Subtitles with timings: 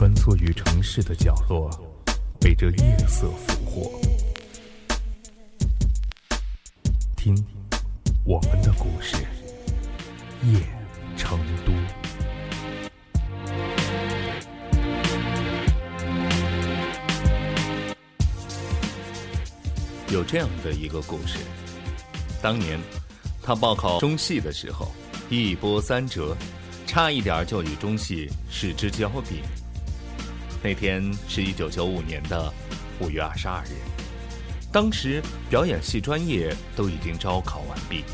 [0.00, 1.68] 穿梭于城市的角落，
[2.40, 4.00] 被这夜色俘获。
[7.14, 7.36] 听，
[8.24, 9.16] 我们的故事，
[10.42, 10.58] 夜
[11.18, 11.72] 成都。
[20.10, 21.36] 有这样的一个故事：
[22.40, 22.80] 当年
[23.42, 24.90] 他报考中戏的时候，
[25.28, 26.34] 一波三折，
[26.86, 29.42] 差一点就与中戏失之交臂。
[30.62, 32.52] 那天是一九九五年的
[33.00, 33.78] 五月二十二日，
[34.70, 38.04] 当时表演系专业都已经招考完毕，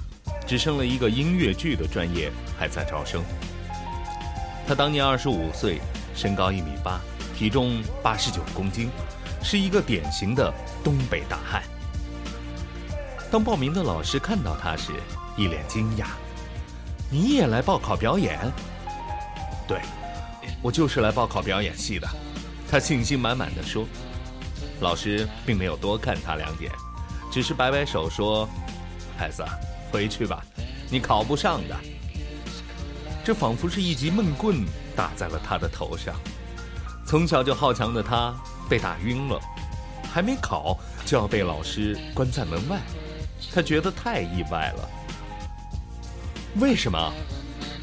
[0.46, 3.24] 只剩了一个音乐剧的专业还在招生。
[4.64, 5.80] 他当年二十五岁，
[6.14, 7.00] 身高一米八，
[7.36, 8.90] 体重八十九公斤，
[9.42, 11.64] 是一个典型的东北大汉。
[13.28, 14.92] 当报名的老师看到他时，
[15.36, 16.06] 一脸惊讶
[17.10, 18.38] ：“你也来报考表演
[19.66, 19.80] ？”“对，
[20.62, 22.08] 我就是来报考表演系的。”
[22.68, 23.86] 他信心满满的说。
[24.80, 26.70] 老师并没有多看他两眼，
[27.32, 28.46] 只是摆摆手说
[29.16, 29.42] ：“孩子，
[29.90, 30.44] 回去吧，
[30.90, 31.74] 你考不上的。”
[33.24, 36.14] 这仿佛是一记闷棍打在了他的头上。
[37.06, 38.34] 从小就好强的他
[38.68, 39.40] 被打晕了，
[40.12, 42.78] 还没考就要被老师关在门外。
[43.54, 44.88] 他觉得太意外了。
[46.60, 47.12] 为什么？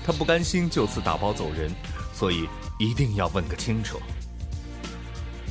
[0.05, 1.71] 他不甘心就此打包走人，
[2.13, 2.47] 所以
[2.77, 3.99] 一定要问个清楚。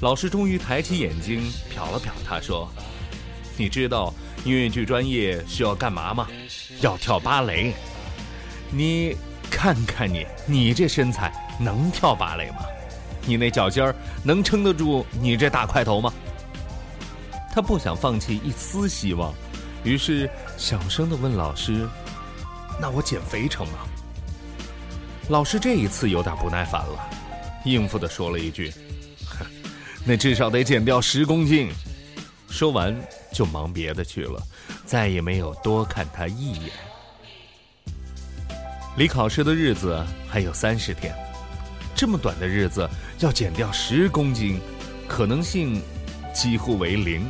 [0.03, 2.69] 老师终于抬起眼睛瞟了瞟他，说
[3.57, 4.13] ：“你知道
[4.45, 6.27] 音乐剧专业需要干嘛吗？
[6.81, 7.73] 要跳芭蕾。
[8.73, 9.17] 你
[9.49, 12.65] 看看你，你这身材能跳芭蕾吗？
[13.25, 16.13] 你那脚尖儿能撑得住你这大块头吗？”
[17.55, 19.33] 他不想放弃一丝希望。
[19.85, 21.89] 于是小声的问老师
[22.83, 23.79] ：“那我减肥成吗？”
[25.31, 27.09] 老师这一次有点不耐烦了，
[27.65, 28.75] 应付的说了一句
[30.05, 31.71] ：“那至少得减掉十公斤。”
[32.49, 32.95] 说完
[33.33, 34.39] 就忙别的去了，
[34.85, 36.71] 再也没有多看他一眼。
[38.99, 41.15] 离考试的日子还有三十天，
[41.95, 42.87] 这么短的日子
[43.21, 44.61] 要减掉十公斤，
[45.09, 45.81] 可能性
[46.35, 47.27] 几乎为零。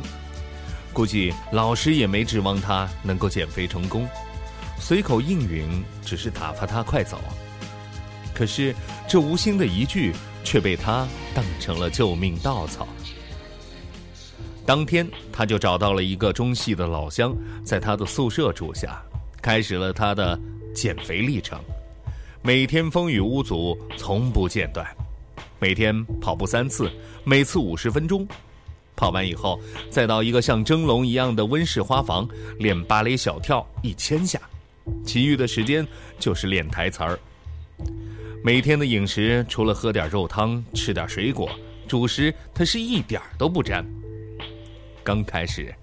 [0.91, 4.05] 估计老师也没指望他能够减肥成功，
[4.77, 7.17] 随口应允只是打发他快走。
[8.35, 8.75] 可是
[9.07, 10.11] 这无心的一句
[10.43, 12.87] 却被他当成了救命稻草。
[14.65, 19.01] 当天他就找到了一个中戏的老乡，在他的宿舍住下，
[19.41, 20.39] 开始了他的
[20.73, 21.59] 减肥历程。
[22.41, 24.85] 每天风雨无阻，从不间断。
[25.59, 26.91] 每天跑步三次，
[27.23, 28.27] 每次五十分钟。
[28.95, 29.59] 跑完以后，
[29.89, 32.27] 再到一个像蒸笼一样的温室花房
[32.59, 34.39] 练芭蕾小跳一千下，
[35.05, 35.85] 其余的时间
[36.19, 37.19] 就是练台词儿。
[38.45, 41.49] 每天的饮食除了喝点肉汤、吃点水果，
[41.87, 43.85] 主食他是一点都不沾。
[45.01, 45.73] 刚开始，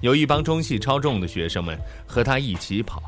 [0.00, 1.78] 有一帮中戏超重的学生们
[2.08, 3.00] 和他一起跑，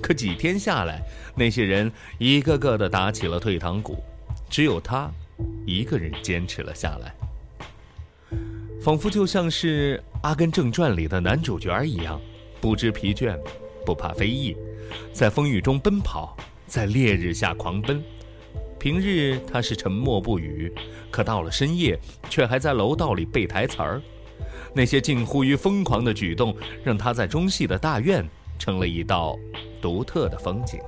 [0.00, 1.02] 可几天下来，
[1.34, 3.98] 那些人一个个的打起了退堂鼓，
[4.48, 5.10] 只有他
[5.66, 7.12] 一个人坚持了下来。
[8.80, 12.20] 仿佛就像是《阿甘正传》里的男主角一样，
[12.60, 13.36] 不知疲倦，
[13.84, 14.56] 不怕非议，
[15.12, 16.36] 在风雨中奔跑，
[16.68, 18.00] 在烈日下狂奔。
[18.78, 20.72] 平日他是沉默不语，
[21.10, 21.98] 可到了深夜，
[22.28, 24.00] 却还在楼道里背台词儿。
[24.74, 26.54] 那些近乎于疯狂的举动，
[26.84, 28.26] 让他在中戏的大院
[28.58, 29.36] 成了一道
[29.80, 30.78] 独特的风景。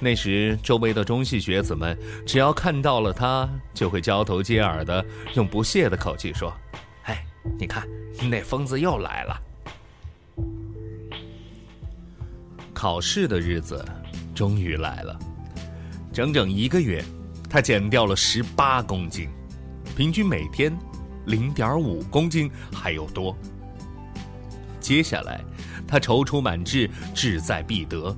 [0.00, 5.04] 那时，周围的中戏学子们只要看到了他，就会交头接耳的
[5.34, 6.52] 用不屑的口气说
[7.04, 7.24] ：“哎，
[7.58, 7.86] 你看，
[8.30, 9.40] 那疯子又来了。”
[12.72, 13.84] 考试的日子
[14.34, 15.18] 终于来了，
[16.12, 17.04] 整整一个月，
[17.48, 19.28] 他减掉了十八公斤，
[19.96, 20.76] 平均每天
[21.26, 23.36] 零点五公斤还有多。
[24.80, 25.40] 接下来，
[25.86, 28.14] 他踌躇满志，志在必得。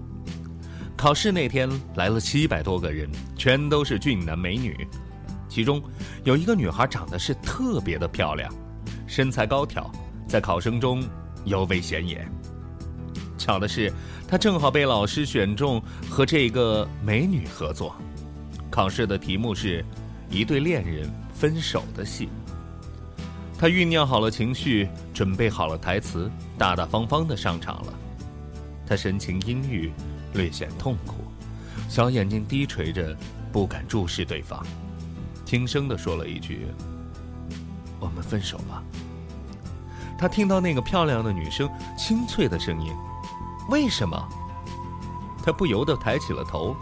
[0.96, 4.86] 考试那天来了七百多个人，全都是俊男美女，
[5.48, 5.82] 其中
[6.24, 8.50] 有一个女孩长得是特别的漂亮，
[9.06, 9.90] 身材高挑，
[10.26, 11.02] 在考生中
[11.44, 12.26] 尤为显眼。
[13.36, 13.92] 巧的是，
[14.32, 17.94] 他正好被老师选中和这个美女合作。
[18.70, 19.84] 考试的题目是
[20.30, 22.30] 一对恋人分手的戏。
[23.58, 27.92] 他酝酿好了情绪，准备好了台词，大大方方的上场了。
[28.86, 29.92] 他神情阴郁。
[30.32, 31.16] 略显痛苦，
[31.90, 33.14] 小眼睛低垂着，
[33.52, 34.66] 不敢注视对方，
[35.44, 36.68] 轻声的说了一句
[38.00, 38.82] ：“我们分手吧。”
[40.16, 41.68] 他听到那个漂亮的女生
[41.98, 42.90] 清脆的声音
[43.68, 44.28] ：“为什么？”
[45.44, 46.76] 他不由得抬起了头，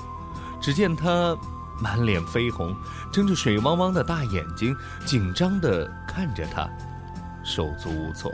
[0.61, 1.37] 只见他
[1.81, 2.77] 满脸绯红，
[3.11, 6.69] 睁着水汪汪的大眼睛，紧张的看着他，
[7.43, 8.31] 手足无措。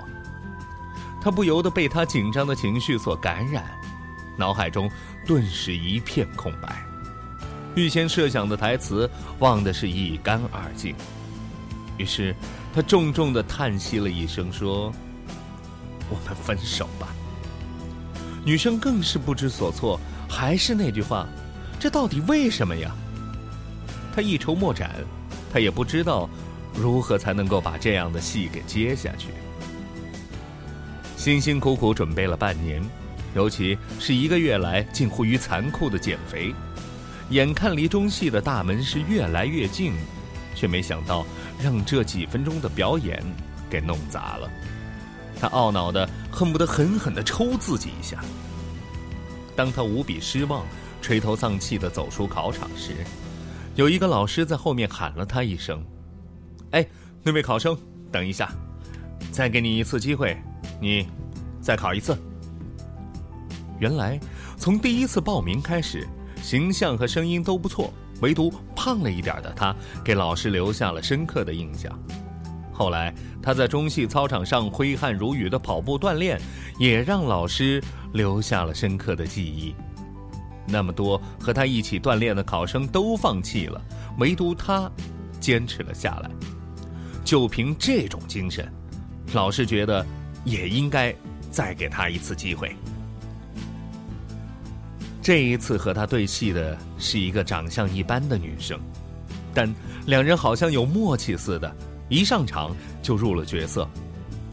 [1.21, 3.65] 他不由得被他紧张的情绪所感染，
[4.37, 4.91] 脑海中
[5.25, 6.85] 顿时一片空白，
[7.77, 9.09] 预先设想的台词
[9.39, 10.95] 忘得是一干二净。
[11.99, 12.35] 于是，
[12.75, 14.93] 他重重的叹息了一声，说
[16.11, 16.89] ：“我们分手。”
[18.47, 19.99] 女生更是不知所措，
[20.29, 21.27] 还是那句话
[21.81, 22.95] ：“这到底为什么呀？”
[24.15, 24.95] 他一筹莫展，
[25.53, 26.31] 他也不知道
[26.73, 29.31] 如何才能够把这样的戏给接下去。
[31.17, 32.81] 辛辛苦苦准备了半年，
[33.35, 36.55] 尤其是一个月来近乎于残酷的减肥，
[37.31, 39.93] 眼看离中戏的大门是越来越近，
[40.55, 41.27] 却没想到
[41.61, 43.21] 让这几分钟的表演
[43.69, 44.49] 给弄砸了。
[45.41, 48.25] 他懊恼的恨不得狠狠的抽自己一下。
[49.55, 50.67] 当他无比失望、
[51.01, 52.93] 垂头丧气的走出考场时，
[53.75, 55.85] 有一个老师在后面喊了他一声
[56.73, 56.87] ：“哎，
[57.23, 57.77] 那位考生，
[58.11, 58.51] 等一下，
[59.31, 60.37] 再给你一次机会。”
[60.79, 61.07] 你
[61.61, 62.17] 再考一次。
[63.79, 64.21] 原来
[64.59, 66.07] 从第一次报名开始，
[66.43, 67.91] 形象和声音都不错，
[68.21, 69.75] 唯独胖了一点的他
[70.05, 71.99] 给老师留下了深刻的印象。
[72.77, 76.39] 后来他在中戏操场上挥汗如雨的跑步锻炼，
[76.79, 77.83] 也让老师
[78.13, 79.75] 留下了深刻的记忆。
[80.67, 83.81] 那么多和他一起锻炼的考生都放弃了，
[84.19, 84.91] 唯独他
[85.41, 86.31] 坚持了下来。
[87.25, 88.71] 就凭这种精神，
[89.33, 90.05] 老师觉得。
[90.47, 91.13] 也应该
[91.51, 92.73] 再给他一次机会。
[95.21, 98.79] 这一次和他对戏的是一个长相一般的女生，
[99.53, 99.75] 但
[100.07, 101.77] 两人好像有默契似的，
[102.09, 103.89] 一上场就入了角色，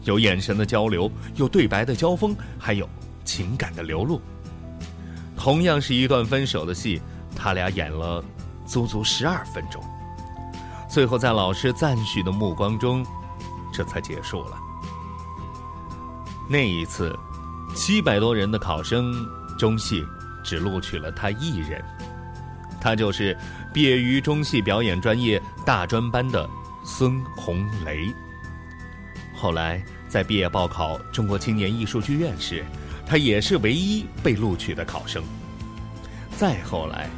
[0.04, 2.88] 有眼神的交流，有对白的交锋，还有
[3.24, 4.20] 情感的流露。
[5.36, 7.00] 同样是一段分手的戏，
[7.36, 8.24] 他俩演了
[8.66, 9.82] 足足十二分钟，
[10.88, 13.04] 最后在老师赞许的目光中，
[13.72, 14.56] 这才结束了。
[16.48, 17.16] 那一次，
[17.74, 19.14] 七百多人的考生，
[19.58, 20.04] 中戏
[20.42, 21.82] 只录取了他一人。
[22.80, 23.36] 他就是
[23.72, 26.48] 毕业于中戏表演专业大专班的
[26.84, 28.12] 孙红雷。
[29.34, 32.64] 后来在毕业报考中国青年艺术剧院时，
[33.06, 35.24] 他也是唯一被录取的考生。
[36.36, 37.08] 再后来，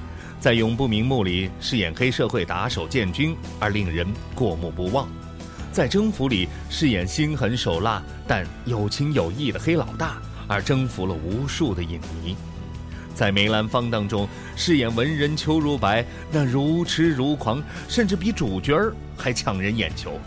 [0.40, 5.08] 在《永不瞑目》里饰演黑社会打手建军，而令人过目不忘。
[5.72, 10.16] 在征服里饰演心狠手辣但有情有义的黑老大，
[10.48, 12.34] 而征服了无数的影迷；
[13.16, 20.20] 在梅兰芳当中饰演文人邱如白，那如痴如狂，甚至比主角儿还抢人眼球。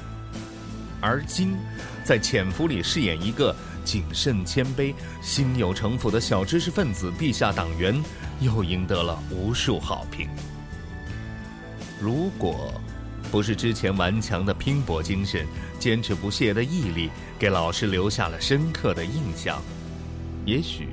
[0.99, 1.55] 而今，
[2.03, 3.55] 在潜伏里饰演一个
[3.85, 8.03] 谨慎谦卑、心有城府的小知识分子地下党员，
[8.39, 10.27] 又赢得了无数好评。
[12.01, 12.73] 如果。
[13.31, 15.45] 不是之前顽强的拼搏精神、
[15.77, 19.61] 坚持不懈的毅力给老师留下了深刻的印象，
[20.47, 20.87] 也许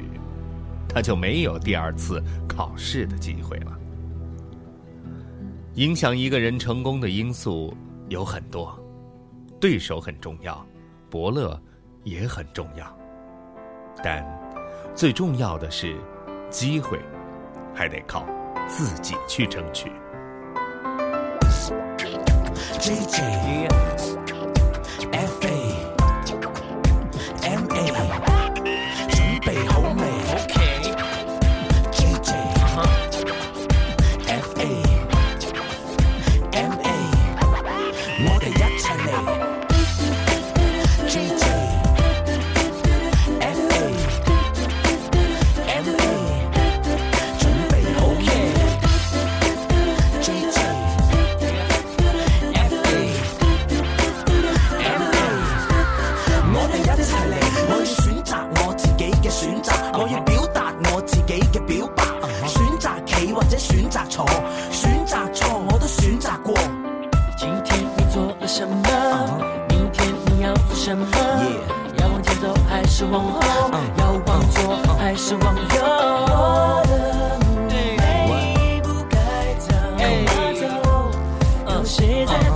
[0.97, 3.79] 他就没有第二次考试的机会了。
[5.75, 7.77] 影响一个人成功的因素
[8.09, 8.75] 有很多，
[9.61, 10.67] 对手很重要，
[11.11, 11.61] 伯乐
[12.03, 12.99] 也很重要，
[14.03, 14.25] 但
[14.95, 15.99] 最重要的是
[16.49, 16.99] 机会，
[17.75, 18.27] 还得靠
[18.67, 19.93] 自己去争取。
[81.87, 82.56] 谁在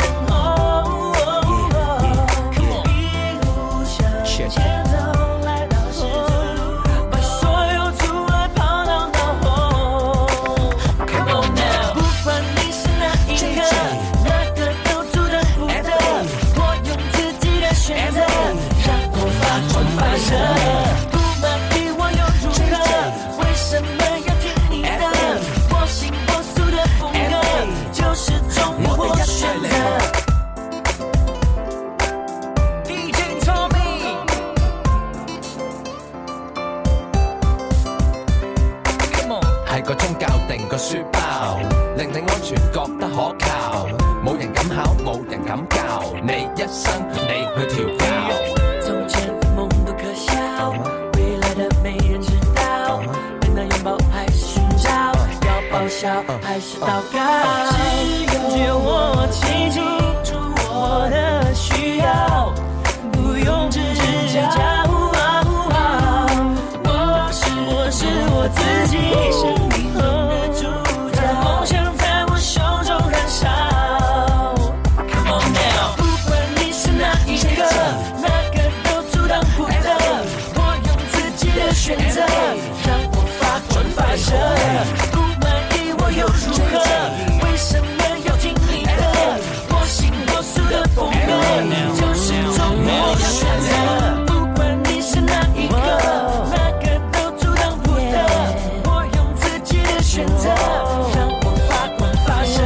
[46.23, 47.17] 你一生你
[47.69, 48.05] 去調教。
[48.83, 50.31] 从前的梦多可笑，
[51.15, 53.01] 未来的没人知道。
[53.41, 57.19] 等到拥抱还是寻找，要咆哮还是祷告？
[58.51, 59.81] 只有我清楚
[60.69, 62.53] 我的需要，
[63.13, 64.61] 不用只计较。
[66.85, 68.97] 我是我是我自己，
[90.71, 91.17] 的风格，
[91.99, 93.29] 就是做我选
[93.61, 93.69] 择。
[94.27, 95.75] 不管你是哪一个，
[96.51, 98.17] 哪个都阻挡不得。
[98.85, 100.49] 我用自己的选择，
[101.17, 102.63] 让我发光发射。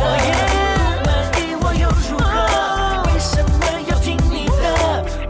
[0.52, 0.54] 不
[1.06, 1.08] 满
[1.40, 2.34] 意我又如何？
[3.06, 4.62] 为什么要听你的？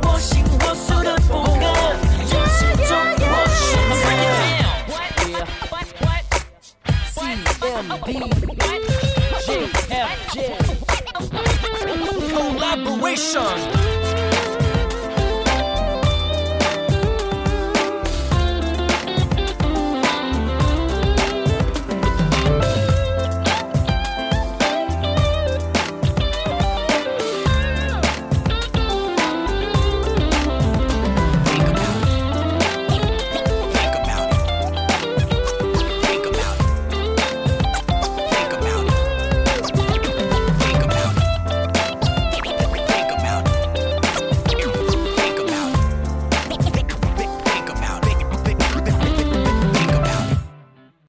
[0.03, 1.65] 我行我素的风格，
[2.27, 4.03] 就是做我选择。
[12.35, 14.04] Collaboration